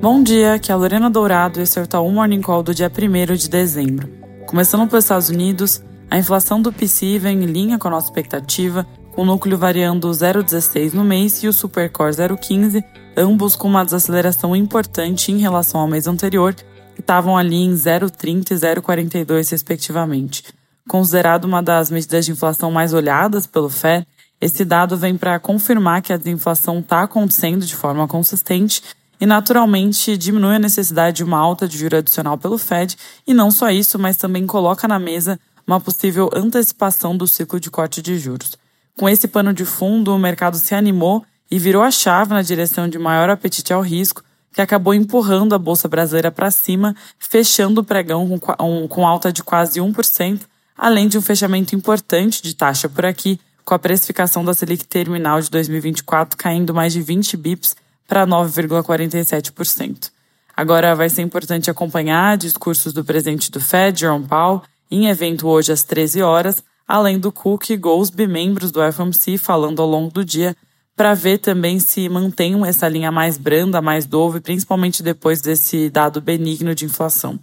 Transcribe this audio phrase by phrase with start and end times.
[0.00, 2.74] Bom dia, aqui é a Lorena Dourado e esse é o Itaú Morning Call do
[2.74, 4.08] dia 1 de dezembro.
[4.46, 8.86] Começando pelos Estados Unidos, a inflação do PCI vem em linha com a nossa expectativa,
[9.12, 12.82] com o núcleo variando 0,16 no mês e o Supercore 0,15,
[13.14, 18.52] ambos com uma desaceleração importante em relação ao mês anterior, que estavam ali em 0,30
[18.52, 20.44] e 0,42 respectivamente.
[20.88, 24.06] Considerado uma das medidas de inflação mais olhadas pelo FED,
[24.40, 28.82] esse dado vem para confirmar que a desinflação está acontecendo de forma consistente
[29.20, 33.50] e naturalmente diminui a necessidade de uma alta de juro adicional pelo Fed, e não
[33.50, 38.18] só isso, mas também coloca na mesa uma possível antecipação do ciclo de corte de
[38.18, 38.56] juros.
[38.96, 42.88] Com esse pano de fundo, o mercado se animou e virou a chave na direção
[42.88, 47.84] de maior apetite ao risco, que acabou empurrando a Bolsa Brasileira para cima, fechando o
[47.84, 50.40] pregão com, com alta de quase 1%,
[50.76, 55.40] além de um fechamento importante de taxa por aqui, com a precificação da Selic terminal
[55.40, 57.76] de 2024 caindo mais de 20 bips
[58.10, 60.10] para 9,47%.
[60.56, 65.70] Agora vai ser importante acompanhar discursos do presidente do Fed, Jerome Powell, em evento hoje
[65.70, 70.24] às 13 horas, além do Cook e Goldsby, membros do FOMC, falando ao longo do
[70.24, 70.56] dia,
[70.96, 76.20] para ver também se mantém essa linha mais branda, mais dove, principalmente depois desse dado
[76.20, 77.38] benigno de inflação.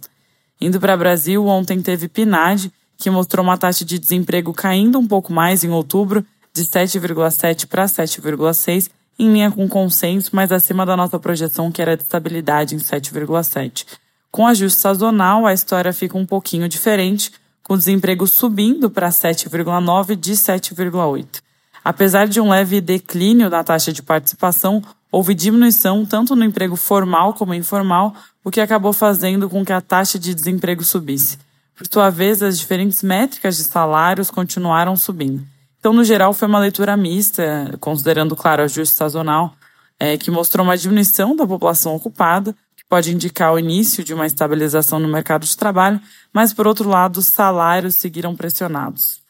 [0.60, 5.32] Indo para Brasil, ontem teve PNAD, que mostrou uma taxa de desemprego caindo um pouco
[5.32, 11.18] mais em outubro, de 7,7 para 7,6, em linha com consenso, mas acima da nossa
[11.18, 13.84] projeção, que era de estabilidade em 7,7.
[14.30, 20.14] Com ajuste sazonal, a história fica um pouquinho diferente, com o desemprego subindo para 7,9
[20.14, 21.42] de 7,8.
[21.84, 27.34] Apesar de um leve declínio na taxa de participação, houve diminuição tanto no emprego formal
[27.34, 31.38] como informal, o que acabou fazendo com que a taxa de desemprego subisse.
[31.76, 35.46] Por sua vez, as diferentes métricas de salários continuaram subindo.
[35.78, 39.54] Então, no geral, foi uma leitura mista, considerando, claro, o ajuste sazonal,
[39.98, 44.26] é, que mostrou uma diminuição da população ocupada, que pode indicar o início de uma
[44.26, 46.00] estabilização no mercado de trabalho,
[46.32, 49.20] mas, por outro lado, os salários seguiram pressionados.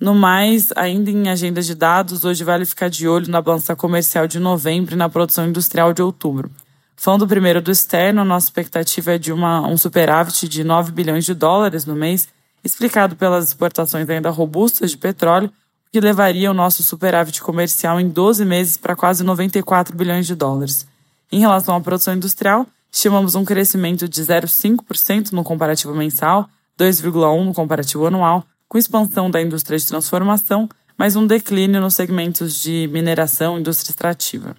[0.00, 4.26] No mais, ainda em agenda de dados, hoje vale ficar de olho na balança comercial
[4.26, 6.50] de novembro e na produção industrial de outubro.
[6.96, 11.34] Falando primeiro do externo, nossa expectativa é de uma, um superávit de 9 bilhões de
[11.34, 12.28] dólares no mês,
[12.64, 15.52] explicado pelas exportações ainda robustas de petróleo,
[15.92, 20.86] que levaria o nosso superávit comercial em 12 meses para quase 94 bilhões de dólares.
[21.32, 26.48] Em relação à produção industrial, estimamos um crescimento de 0,5% no comparativo mensal,
[26.78, 32.60] 2,1% no comparativo anual, com expansão da indústria de transformação, mas um declínio nos segmentos
[32.62, 34.54] de mineração e indústria extrativa.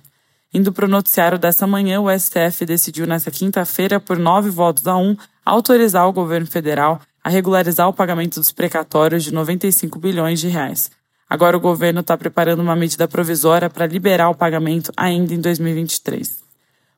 [0.53, 4.97] Indo para o noticiário dessa manhã, o STF decidiu nesta quinta-feira, por nove votos a
[4.97, 5.15] um,
[5.45, 10.89] autorizar o governo federal a regularizar o pagamento dos precatórios de 95 bilhões de reais.
[11.31, 16.39] Agora o governo está preparando uma medida provisória para liberar o pagamento ainda em 2023.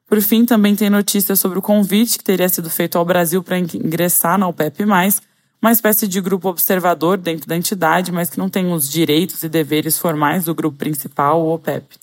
[0.08, 3.60] Por fim, também tem notícia sobre o convite que teria sido feito ao Brasil para
[3.60, 4.86] ingressar na OPEP+,
[5.62, 9.48] uma espécie de grupo observador dentro da entidade, mas que não tem os direitos e
[9.48, 11.96] deveres formais do grupo principal, o OPEP.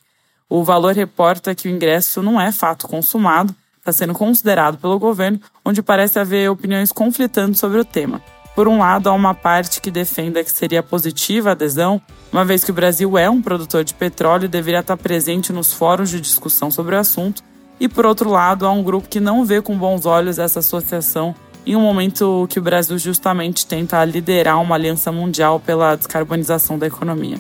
[0.49, 5.41] O valor reporta que o ingresso não é fato consumado, está sendo considerado pelo governo,
[5.65, 8.23] onde parece haver opiniões conflitantes sobre o tema.
[8.61, 11.99] Por um lado, há uma parte que defenda que seria positiva a adesão,
[12.31, 15.73] uma vez que o Brasil é um produtor de petróleo e deveria estar presente nos
[15.73, 17.43] fóruns de discussão sobre o assunto,
[17.81, 21.35] e por outro lado, há um grupo que não vê com bons olhos essa associação
[21.65, 26.87] em um momento que o Brasil justamente tenta liderar uma aliança mundial pela descarbonização da
[26.87, 27.39] economia.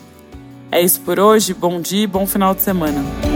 [0.72, 3.30] É isso por hoje, bom dia e bom final de semana.